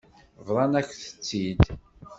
[0.47, 1.61] Bḍan-ak-tt-id.